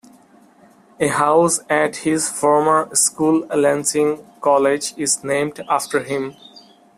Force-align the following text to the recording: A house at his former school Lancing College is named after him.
A 0.99 1.09
house 1.09 1.59
at 1.69 1.97
his 1.97 2.27
former 2.27 2.89
school 2.95 3.45
Lancing 3.55 4.25
College 4.41 4.97
is 4.97 5.23
named 5.23 5.63
after 5.69 5.99
him. 6.03 6.35